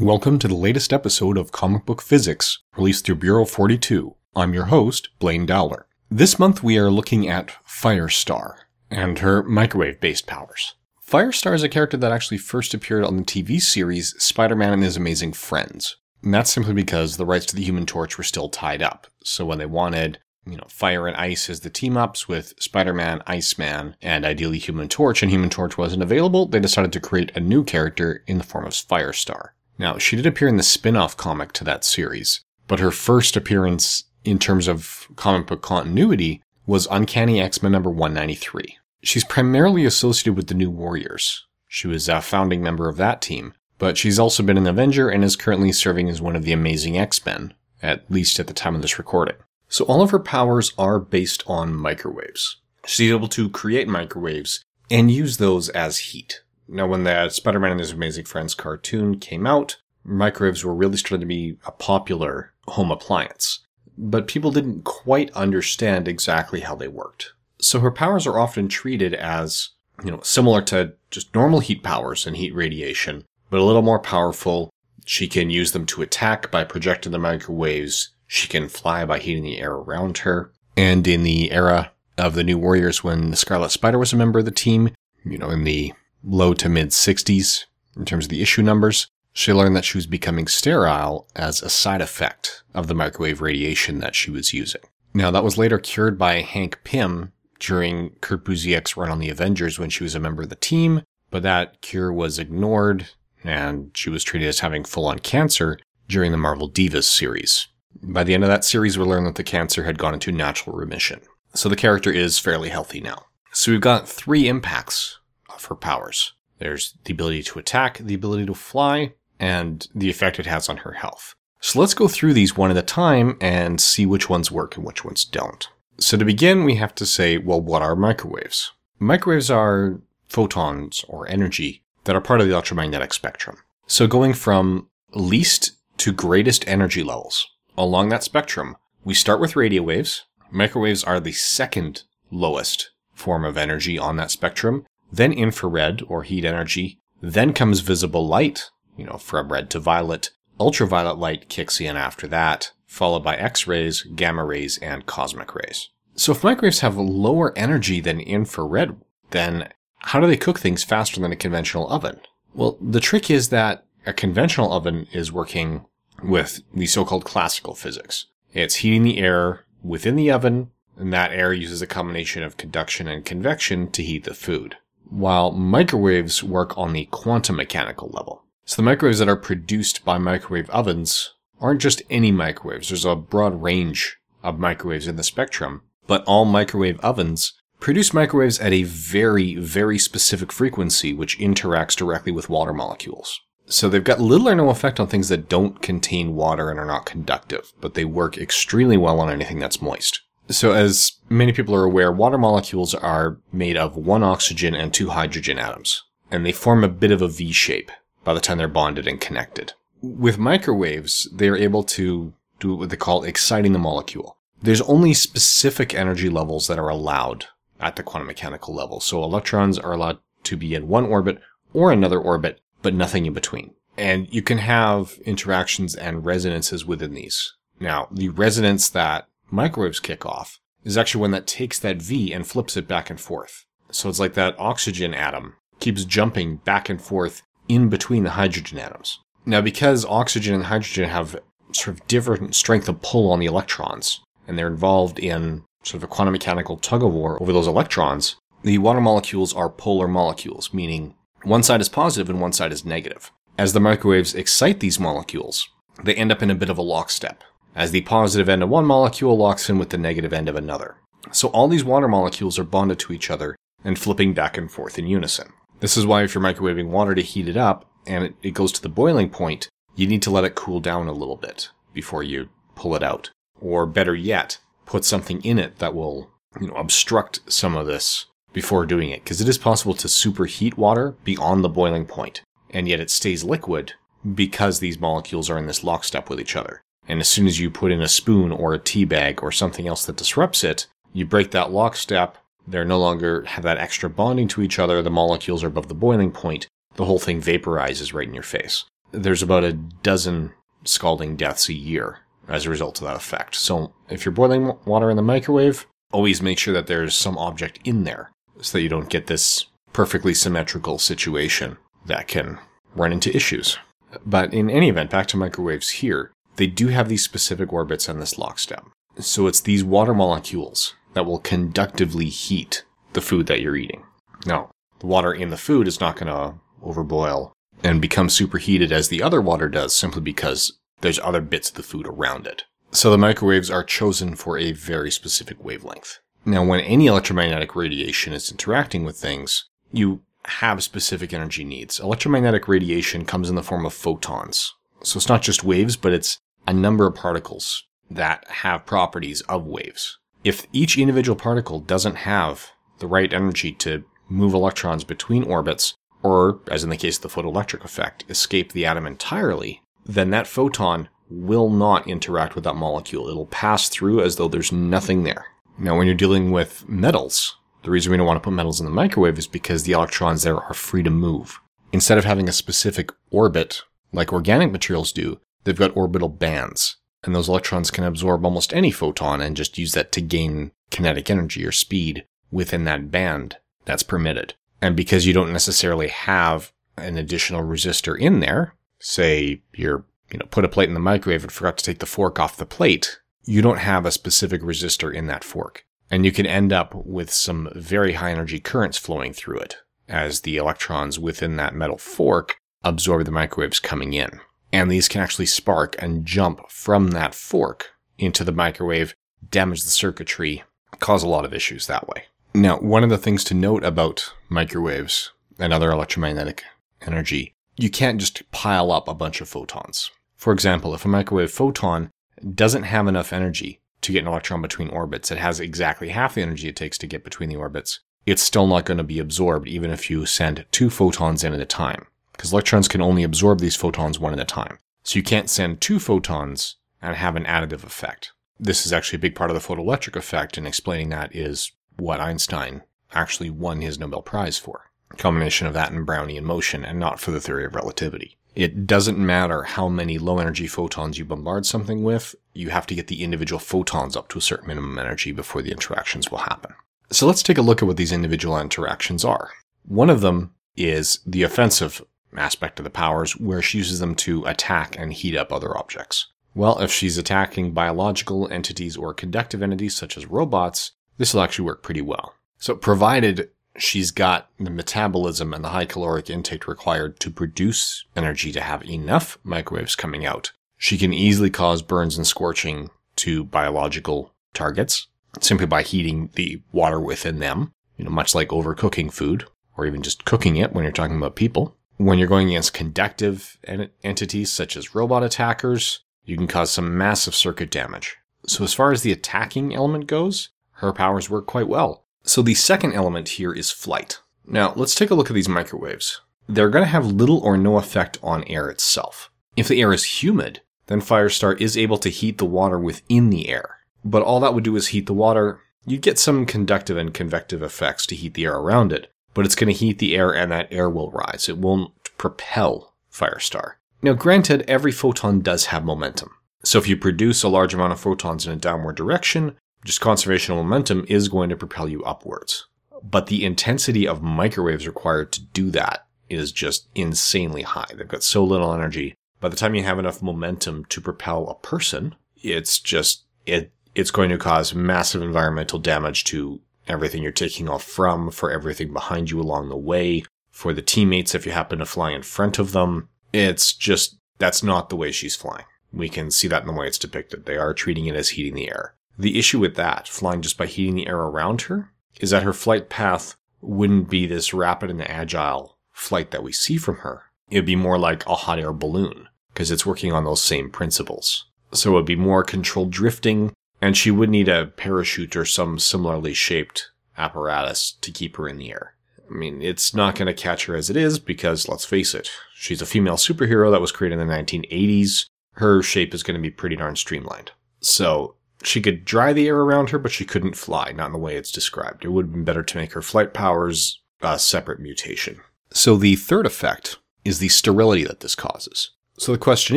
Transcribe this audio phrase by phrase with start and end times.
[0.00, 4.14] Welcome to the latest episode of Comic Book Physics, released through Bureau 42.
[4.36, 5.86] I'm your host, Blaine Dowler.
[6.08, 8.54] This month we are looking at Firestar
[8.92, 10.76] and her microwave based powers.
[11.04, 14.84] Firestar is a character that actually first appeared on the TV series Spider Man and
[14.84, 15.96] His Amazing Friends.
[16.22, 19.08] And that's simply because the rights to the Human Torch were still tied up.
[19.24, 22.94] So when they wanted, you know, Fire and Ice as the team ups with Spider
[22.94, 27.36] Man, Iceman, and ideally Human Torch, and Human Torch wasn't available, they decided to create
[27.36, 29.48] a new character in the form of Firestar.
[29.78, 33.36] Now, she did appear in the spin off comic to that series, but her first
[33.36, 38.76] appearance in terms of comic book continuity was Uncanny X Men number 193.
[39.02, 41.46] She's primarily associated with the New Warriors.
[41.68, 45.22] She was a founding member of that team, but she's also been an Avenger and
[45.22, 48.74] is currently serving as one of the Amazing X Men, at least at the time
[48.74, 49.36] of this recording.
[49.68, 52.56] So all of her powers are based on microwaves.
[52.86, 56.42] She's able to create microwaves and use those as heat.
[56.68, 61.20] Now, when the Spider-Man and His Amazing Friends cartoon came out, microwaves were really starting
[61.20, 63.60] to be a popular home appliance.
[63.96, 67.32] But people didn't quite understand exactly how they worked.
[67.60, 69.70] So her powers are often treated as,
[70.04, 73.98] you know, similar to just normal heat powers and heat radiation, but a little more
[73.98, 74.70] powerful.
[75.06, 78.10] She can use them to attack by projecting the microwaves.
[78.26, 80.52] She can fly by heating the air around her.
[80.76, 84.38] And in the era of the New Warriors, when the Scarlet Spider was a member
[84.38, 84.90] of the team,
[85.24, 87.64] you know, in the low to mid 60s
[87.96, 91.70] in terms of the issue numbers, she learned that she was becoming sterile as a
[91.70, 94.80] side effect of the microwave radiation that she was using.
[95.14, 99.78] Now, that was later cured by Hank Pym during Kurt Busiek's run on the Avengers
[99.78, 103.08] when she was a member of the team, but that cure was ignored
[103.44, 107.68] and she was treated as having full on cancer during the Marvel Divas series.
[108.02, 110.76] By the end of that series, we learned that the cancer had gone into natural
[110.76, 111.20] remission.
[111.54, 113.24] So the character is fairly healthy now.
[113.52, 115.17] So we've got three impacts
[115.66, 116.32] her powers.
[116.58, 120.78] There's the ability to attack, the ability to fly, and the effect it has on
[120.78, 121.34] her health.
[121.60, 124.86] So let's go through these one at a time and see which ones work and
[124.86, 125.68] which ones don't.
[125.98, 128.72] So to begin, we have to say, well, what are microwaves?
[129.00, 133.56] Microwaves are photons or energy that are part of the electromagnetic spectrum.
[133.86, 139.82] So going from least to greatest energy levels along that spectrum, we start with radio
[139.82, 140.24] waves.
[140.50, 146.44] Microwaves are the second lowest form of energy on that spectrum, then infrared or heat
[146.44, 150.30] energy, then comes visible light, you know, from red to violet.
[150.60, 155.88] Ultraviolet light kicks in after that, followed by X-rays, gamma rays, and cosmic rays.
[156.14, 158.96] So if microwaves have lower energy than infrared,
[159.30, 159.68] then
[159.98, 162.20] how do they cook things faster than a conventional oven?
[162.54, 165.84] Well, the trick is that a conventional oven is working
[166.22, 168.26] with the so-called classical physics.
[168.52, 173.06] It's heating the air within the oven, and that air uses a combination of conduction
[173.06, 174.76] and convection to heat the food.
[175.10, 178.44] While microwaves work on the quantum mechanical level.
[178.64, 182.88] So the microwaves that are produced by microwave ovens aren't just any microwaves.
[182.88, 188.58] There's a broad range of microwaves in the spectrum, but all microwave ovens produce microwaves
[188.60, 193.40] at a very, very specific frequency which interacts directly with water molecules.
[193.66, 196.86] So they've got little or no effect on things that don't contain water and are
[196.86, 200.20] not conductive, but they work extremely well on anything that's moist.
[200.50, 205.10] So as many people are aware, water molecules are made of one oxygen and two
[205.10, 207.90] hydrogen atoms, and they form a bit of a V shape
[208.24, 209.74] by the time they're bonded and connected.
[210.00, 214.36] With microwaves, they're able to do what they call exciting the molecule.
[214.62, 217.46] There's only specific energy levels that are allowed
[217.80, 219.00] at the quantum mechanical level.
[219.00, 221.40] So electrons are allowed to be in one orbit
[221.72, 223.74] or another orbit, but nothing in between.
[223.96, 227.54] And you can have interactions and resonances within these.
[227.80, 232.46] Now, the resonance that microwaves kick off is actually one that takes that V and
[232.46, 233.64] flips it back and forth.
[233.90, 238.78] So it's like that oxygen atom keeps jumping back and forth in between the hydrogen
[238.78, 239.20] atoms.
[239.46, 241.36] Now, because oxygen and hydrogen have
[241.72, 246.04] sort of different strength of pull on the electrons, and they're involved in sort of
[246.04, 250.74] a quantum mechanical tug of war over those electrons, the water molecules are polar molecules,
[250.74, 253.30] meaning one side is positive and one side is negative.
[253.56, 255.68] As the microwaves excite these molecules,
[256.02, 257.42] they end up in a bit of a lockstep,
[257.78, 260.96] as the positive end of one molecule locks in with the negative end of another.
[261.30, 263.54] So all these water molecules are bonded to each other
[263.84, 265.52] and flipping back and forth in unison.
[265.78, 268.82] This is why if you're microwaving water to heat it up and it, goes to
[268.82, 272.48] the boiling point, you need to let it cool down a little bit before you
[272.74, 273.30] pull it out.
[273.60, 276.30] Or better yet, put something in it that will,
[276.60, 279.22] you know, obstruct some of this before doing it.
[279.22, 283.44] Because it is possible to superheat water beyond the boiling point, and yet it stays
[283.44, 283.92] liquid
[284.34, 286.80] because these molecules are in this lockstep with each other.
[287.08, 289.88] And as soon as you put in a spoon or a tea bag or something
[289.88, 292.36] else that disrupts it, you break that lockstep.
[292.66, 295.00] They're no longer have that extra bonding to each other.
[295.00, 296.68] The molecules are above the boiling point.
[296.96, 298.84] The whole thing vaporizes right in your face.
[299.12, 300.52] there's about a dozen
[300.84, 303.54] scalding deaths a year as a result of that effect.
[303.54, 307.78] So if you're boiling water in the microwave, always make sure that there's some object
[307.84, 311.76] in there so that you don't get this perfectly symmetrical situation
[312.06, 312.58] that can
[312.94, 313.78] run into issues.
[314.24, 318.20] But in any event, back to microwaves here, they do have these specific orbits and
[318.20, 318.84] this lockstep.
[319.18, 324.04] So it's these water molecules that will conductively heat the food that you're eating.
[324.44, 327.52] Now, the water in the food is not going to overboil
[327.82, 331.82] and become superheated as the other water does simply because there's other bits of the
[331.82, 332.64] food around it.
[332.90, 336.18] So the microwaves are chosen for a very specific wavelength.
[336.44, 342.00] Now, when any electromagnetic radiation is interacting with things, you have specific energy needs.
[342.00, 344.74] Electromagnetic radiation comes in the form of photons.
[345.02, 346.38] So it's not just waves, but it's
[346.68, 350.18] a number of particles that have properties of waves.
[350.44, 352.68] If each individual particle doesn't have
[352.98, 357.28] the right energy to move electrons between orbits, or, as in the case of the
[357.30, 363.28] photoelectric effect, escape the atom entirely, then that photon will not interact with that molecule.
[363.28, 365.46] It'll pass through as though there's nothing there.
[365.78, 368.84] Now, when you're dealing with metals, the reason we don't want to put metals in
[368.84, 371.60] the microwave is because the electrons there are free to move.
[371.92, 373.80] Instead of having a specific orbit
[374.12, 376.96] like organic materials do, they've got orbital bands.
[377.24, 381.30] And those electrons can absorb almost any photon and just use that to gain kinetic
[381.30, 384.54] energy or speed within that band that's permitted.
[384.80, 390.46] And because you don't necessarily have an additional resistor in there, say you're, you know,
[390.50, 393.20] put a plate in the microwave and forgot to take the fork off the plate,
[393.44, 395.84] you don't have a specific resistor in that fork.
[396.10, 399.76] And you can end up with some very high energy currents flowing through it
[400.08, 404.40] as the electrons within that metal fork absorb the microwaves coming in.
[404.72, 409.14] And these can actually spark and jump from that fork into the microwave,
[409.50, 410.64] damage the circuitry,
[410.98, 412.24] cause a lot of issues that way.
[412.54, 416.64] Now, one of the things to note about microwaves and other electromagnetic
[417.06, 420.10] energy, you can't just pile up a bunch of photons.
[420.36, 422.10] For example, if a microwave photon
[422.54, 426.42] doesn't have enough energy to get an electron between orbits, it has exactly half the
[426.42, 429.68] energy it takes to get between the orbits, it's still not going to be absorbed
[429.68, 432.06] even if you send two photons in at a time.
[432.38, 434.78] Because electrons can only absorb these photons one at a time.
[435.02, 438.32] So you can't send two photons and have an additive effect.
[438.60, 442.20] This is actually a big part of the photoelectric effect, and explaining that is what
[442.20, 442.82] Einstein
[443.12, 444.90] actually won his Nobel Prize for.
[445.16, 448.36] Combination of that and Brownian motion, and not for the theory of relativity.
[448.54, 452.94] It doesn't matter how many low energy photons you bombard something with, you have to
[452.94, 456.72] get the individual photons up to a certain minimum energy before the interactions will happen.
[457.10, 459.50] So let's take a look at what these individual interactions are.
[459.84, 462.02] One of them is the offensive
[462.36, 466.26] aspect of the powers, where she uses them to attack and heat up other objects.
[466.54, 471.66] Well, if she's attacking biological entities or conductive entities such as robots, this will actually
[471.66, 472.34] work pretty well.
[472.58, 478.52] So provided she's got the metabolism and the high caloric intake required to produce energy
[478.52, 484.32] to have enough microwaves coming out, she can easily cause burns and scorching to biological
[484.54, 485.08] targets
[485.40, 489.44] simply by heating the water within them, you know, much like overcooking food
[489.76, 491.76] or even just cooking it when you're talking about people.
[491.98, 493.58] When you're going against conductive
[494.02, 498.16] entities such as robot attackers, you can cause some massive circuit damage.
[498.46, 502.04] So as far as the attacking element goes, her powers work quite well.
[502.22, 504.20] So the second element here is flight.
[504.46, 506.20] Now, let's take a look at these microwaves.
[506.48, 509.30] They're going to have little or no effect on air itself.
[509.56, 513.48] If the air is humid, then Firestar is able to heat the water within the
[513.48, 513.78] air.
[514.04, 515.60] But all that would do is heat the water.
[515.84, 519.54] You'd get some conductive and convective effects to heat the air around it, but it's
[519.54, 521.48] going to heat the air and that air will rise.
[521.48, 523.74] It won't propel Firestar.
[524.02, 526.30] Now, granted, every photon does have momentum.
[526.64, 530.52] So if you produce a large amount of photons in a downward direction, just conservation
[530.52, 532.66] of momentum is going to propel you upwards.
[533.02, 537.88] But the intensity of microwaves required to do that is just insanely high.
[537.96, 539.14] They've got so little energy.
[539.40, 544.10] By the time you have enough momentum to propel a person, it's just, it, it's
[544.10, 549.30] going to cause massive environmental damage to everything you're taking off from, for everything behind
[549.30, 550.24] you along the way,
[550.58, 553.08] for the teammates if you happen to fly in front of them.
[553.32, 555.66] It's just, that's not the way she's flying.
[555.92, 557.46] We can see that in the way it's depicted.
[557.46, 558.96] They are treating it as heating the air.
[559.16, 562.52] The issue with that, flying just by heating the air around her, is that her
[562.52, 567.22] flight path wouldn't be this rapid and agile flight that we see from her.
[567.48, 571.46] It'd be more like a hot air balloon, because it's working on those same principles.
[571.72, 576.34] So it'd be more controlled drifting, and she would need a parachute or some similarly
[576.34, 578.96] shaped apparatus to keep her in the air.
[579.30, 582.30] I mean, it's not going to catch her as it is because, let's face it,
[582.54, 585.26] she's a female superhero that was created in the 1980s.
[585.52, 587.52] Her shape is going to be pretty darn streamlined.
[587.80, 591.18] So she could dry the air around her, but she couldn't fly, not in the
[591.18, 592.04] way it's described.
[592.04, 595.40] It would have been better to make her flight powers a separate mutation.
[595.72, 598.90] So the third effect is the sterility that this causes.
[599.18, 599.76] So the question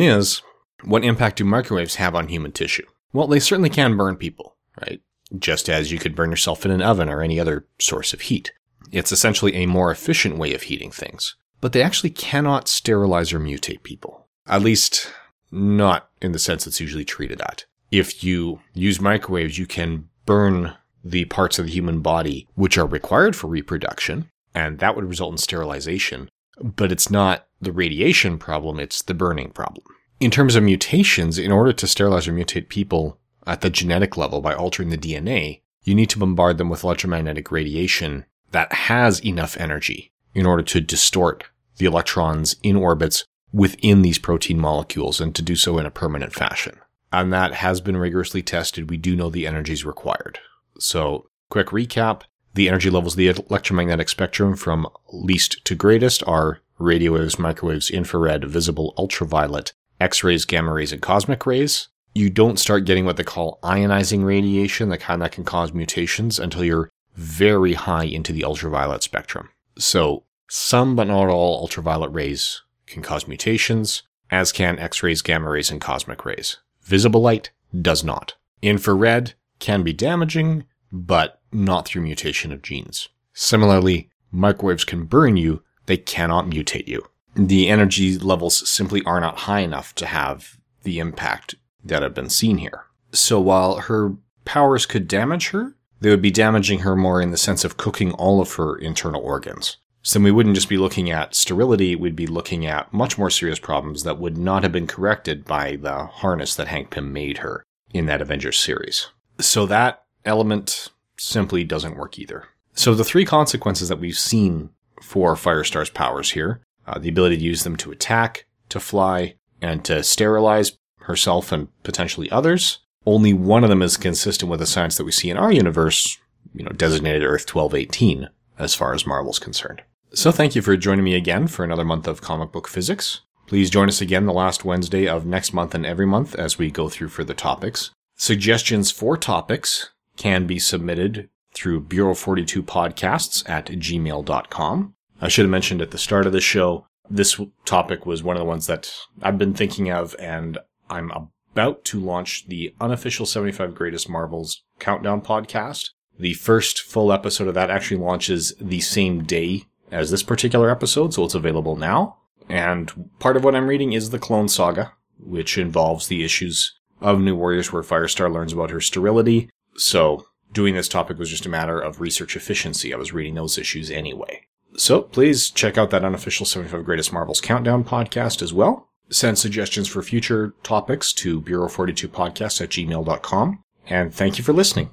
[0.00, 0.42] is,
[0.84, 2.86] what impact do microwaves have on human tissue?
[3.12, 5.00] Well, they certainly can burn people, right?
[5.38, 8.52] Just as you could burn yourself in an oven or any other source of heat.
[8.92, 11.34] It's essentially a more efficient way of heating things.
[11.60, 14.28] But they actually cannot sterilize or mutate people.
[14.46, 15.10] At least,
[15.50, 17.64] not in the sense it's usually treated at.
[17.90, 22.86] If you use microwaves, you can burn the parts of the human body which are
[22.86, 26.28] required for reproduction, and that would result in sterilization.
[26.60, 29.86] But it's not the radiation problem, it's the burning problem.
[30.20, 34.40] In terms of mutations, in order to sterilize or mutate people at the genetic level
[34.40, 39.56] by altering the DNA, you need to bombard them with electromagnetic radiation that has enough
[39.58, 41.44] energy in order to distort
[41.76, 46.32] the electrons in orbits within these protein molecules and to do so in a permanent
[46.32, 46.78] fashion.
[47.12, 48.88] And that has been rigorously tested.
[48.88, 50.38] We do know the energies required.
[50.78, 52.22] So, quick recap
[52.54, 57.90] the energy levels of the electromagnetic spectrum from least to greatest are radio waves, microwaves,
[57.90, 61.88] infrared, visible, ultraviolet, X rays, gamma rays, and cosmic rays.
[62.14, 66.38] You don't start getting what they call ionizing radiation, the kind that can cause mutations,
[66.38, 69.48] until you're very high into the ultraviolet spectrum.
[69.78, 75.48] So, some but not all ultraviolet rays can cause mutations, as can X rays, gamma
[75.48, 76.58] rays, and cosmic rays.
[76.82, 77.50] Visible light
[77.80, 78.34] does not.
[78.60, 83.08] Infrared can be damaging, but not through mutation of genes.
[83.32, 87.02] Similarly, microwaves can burn you, they cannot mutate you.
[87.34, 91.54] The energy levels simply are not high enough to have the impact
[91.84, 92.84] that have been seen here.
[93.12, 94.14] So while her
[94.44, 98.12] powers could damage her, they would be damaging her more in the sense of cooking
[98.12, 99.76] all of her internal organs.
[100.02, 103.60] So we wouldn't just be looking at sterility, we'd be looking at much more serious
[103.60, 107.64] problems that would not have been corrected by the harness that Hank Pym made her
[107.94, 109.08] in that Avengers series.
[109.38, 112.48] So that element simply doesn't work either.
[112.74, 117.44] So the three consequences that we've seen for Firestar's powers here, uh, the ability to
[117.44, 123.64] use them to attack, to fly, and to sterilize herself and potentially others, only one
[123.64, 126.18] of them is consistent with the science that we see in our universe,
[126.54, 128.28] you know, designated Earth 1218,
[128.58, 129.82] as far as Marvel's concerned.
[130.14, 133.22] So thank you for joining me again for another month of comic book physics.
[133.46, 136.70] Please join us again the last Wednesday of next month and every month as we
[136.70, 137.90] go through further topics.
[138.16, 144.94] Suggestions for topics can be submitted through Bureau 42 podcasts at gmail.com.
[145.20, 148.40] I should have mentioned at the start of the show, this topic was one of
[148.40, 148.92] the ones that
[149.22, 151.10] I've been thinking of, and I'm
[151.52, 155.90] about to launch the unofficial 75 Greatest Marvels Countdown podcast.
[156.18, 161.12] The first full episode of that actually launches the same day as this particular episode,
[161.12, 162.16] so it's available now.
[162.48, 167.20] And part of what I'm reading is the Clone Saga, which involves the issues of
[167.20, 169.50] New Warriors where Firestar learns about her sterility.
[169.76, 172.92] So doing this topic was just a matter of research efficiency.
[172.92, 174.46] I was reading those issues anyway.
[174.76, 178.88] So please check out that unofficial 75 Greatest Marvels Countdown podcast as well.
[179.12, 183.62] Send suggestions for future topics to Bureau42podcast at gmail.com.
[183.86, 184.90] And thank you for listening.